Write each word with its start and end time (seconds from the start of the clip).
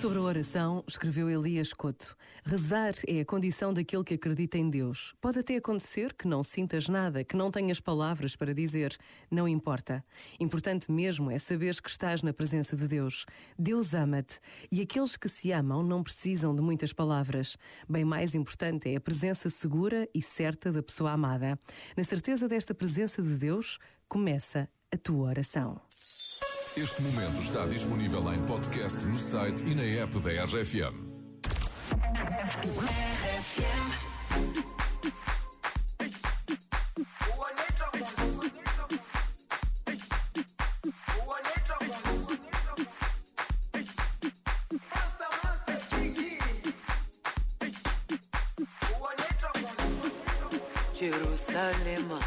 Sobre 0.00 0.16
a 0.16 0.22
oração, 0.22 0.82
escreveu 0.88 1.28
Elias 1.28 1.74
Couto: 1.74 2.16
Rezar 2.42 2.94
é 3.06 3.20
a 3.20 3.24
condição 3.26 3.70
daquele 3.70 4.02
que 4.02 4.14
acredita 4.14 4.56
em 4.56 4.70
Deus. 4.70 5.14
Pode 5.20 5.40
até 5.40 5.56
acontecer 5.56 6.14
que 6.14 6.26
não 6.26 6.42
sintas 6.42 6.88
nada, 6.88 7.22
que 7.22 7.36
não 7.36 7.50
tenhas 7.50 7.80
palavras 7.80 8.34
para 8.34 8.54
dizer. 8.54 8.96
Não 9.30 9.46
importa. 9.46 10.02
Importante 10.40 10.90
mesmo 10.90 11.30
é 11.30 11.38
saberes 11.38 11.80
que 11.80 11.90
estás 11.90 12.22
na 12.22 12.32
presença 12.32 12.78
de 12.78 12.88
Deus. 12.88 13.26
Deus 13.58 13.92
ama-te 13.92 14.40
e 14.72 14.80
aqueles 14.80 15.18
que 15.18 15.28
se 15.28 15.52
amam 15.52 15.82
não 15.82 16.02
precisam 16.02 16.56
de 16.56 16.62
muitas 16.62 16.94
palavras. 16.94 17.58
Bem 17.86 18.06
mais 18.06 18.34
importante 18.34 18.88
é 18.88 18.96
a 18.96 19.00
presença 19.02 19.50
segura 19.50 20.08
e 20.14 20.22
certa 20.22 20.72
da 20.72 20.82
pessoa 20.82 21.12
amada. 21.12 21.60
Na 21.94 22.04
certeza 22.04 22.48
desta 22.48 22.72
presença 22.72 23.20
de 23.22 23.34
Deus, 23.34 23.78
começa 24.08 24.66
a 24.90 24.96
tua 24.96 25.28
oração. 25.28 25.78
Este 26.76 27.02
momento 27.02 27.42
está 27.42 27.66
disponível 27.66 28.32
em 28.32 28.40
podcast 28.46 29.04
no 29.04 29.18
site 29.18 29.64
e 29.66 29.74
na 29.74 29.82
app 29.82 30.16
da 30.20 30.44
RFM. 30.44 31.10
Jerusalema 50.94 52.20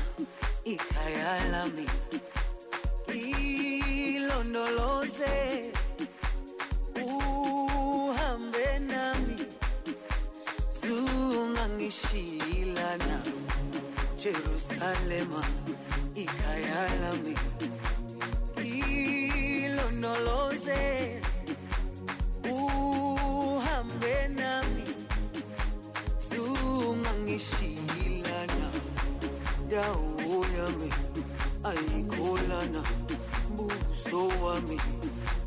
ikhaya 0.66 1.34
lami 4.34 4.34
ilondoloze 4.34 5.36
uhambe 7.05 8.80
nami 8.80 9.38
zungangishilana 10.82 13.18
Jerusalema 14.18 15.44
ikhaya 16.16 16.90
lami. 17.02 17.35
Ilondoloze 19.63 20.82
uhambe 22.52 24.27
nami 24.27 24.84
zungangishilana 26.29 28.70
dawo 29.70 30.46
yami 30.57 30.90
ayikholana 31.63 32.84
wami 34.54 34.77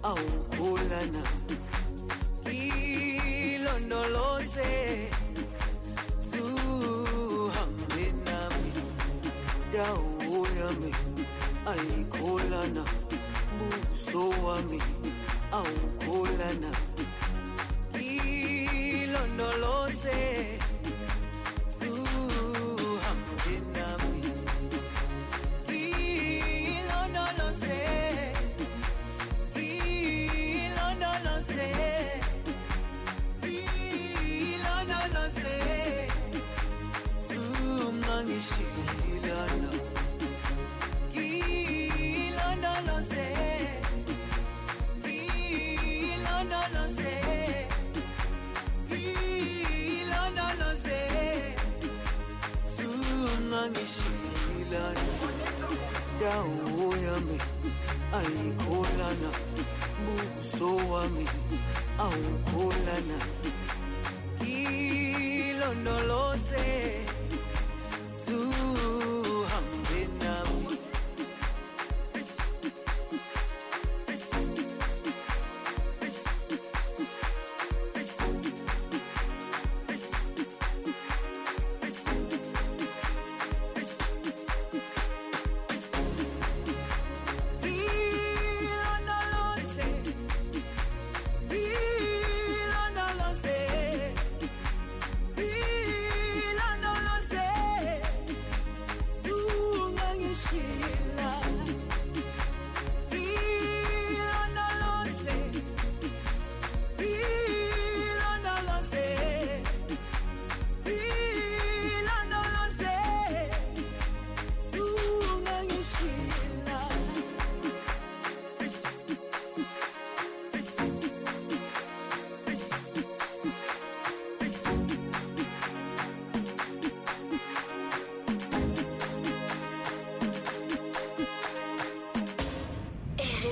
awukholana 0.02 1.22
ilondoloze 3.46 4.70
zuhambe 6.30 8.04
nami 8.26 8.72
dawo 9.72 10.38
yami 10.58 10.90
ayikholana 11.72 12.82
buso 13.58 14.22
wami 14.44 14.80
awukholana 15.58 16.70
ilondoloze 17.94 19.65
dawo 56.36 56.86
yami 57.06 57.38
ayikholana 58.18 59.30
buso 60.04 60.68
wami 60.92 61.24
awukholana 62.04 63.18
ilondoloze 64.56 66.35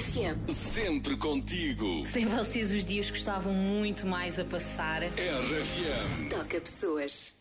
RFM. 0.04 0.52
Sempre 0.52 1.16
contigo. 1.16 2.04
Sem 2.06 2.26
vocês 2.26 2.72
os 2.72 2.84
dias 2.84 3.10
gostavam 3.10 3.52
muito 3.52 4.06
mais 4.06 4.38
a 4.38 4.44
passar. 4.44 5.02
RFM. 5.02 6.28
Toca 6.28 6.60
pessoas. 6.60 7.34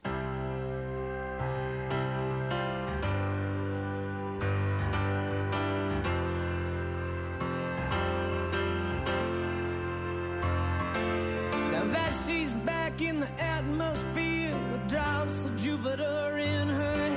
Now 11.71 11.85
that 11.91 12.13
she's 12.25 12.53
back 12.65 13.01
in 13.01 13.19
the 13.19 13.29
atmosphere 13.41 14.55
with 14.71 14.87
drops 14.87 15.45
of 15.45 15.57
Jupiter 15.57 16.37
in 16.37 16.69
her 16.69 17.12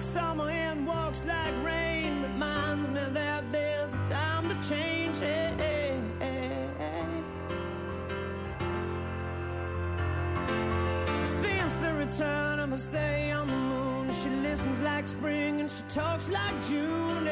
like 0.00 0.08
summer 0.08 0.48
and 0.48 0.86
walks 0.86 1.26
like 1.26 1.52
rain, 1.62 2.22
reminds 2.22 2.88
me 2.88 3.00
that 3.12 3.44
there's 3.52 3.92
a 3.92 3.98
time 4.08 4.48
to 4.48 4.54
change. 4.66 5.14
Since 11.26 11.76
the 11.76 11.92
return 11.92 12.60
of 12.60 12.70
her 12.70 12.76
stay 12.76 13.30
on 13.30 13.46
the 13.48 13.54
moon, 13.54 14.10
she 14.10 14.30
listens 14.30 14.80
like 14.80 15.06
spring 15.06 15.60
and 15.60 15.70
she 15.70 15.82
talks 15.90 16.30
like 16.30 16.54
June. 16.66 17.28